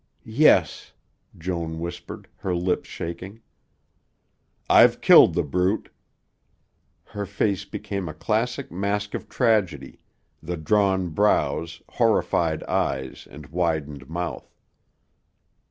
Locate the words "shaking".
2.89-3.41